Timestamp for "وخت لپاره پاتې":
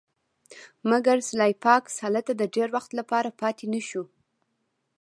2.75-3.65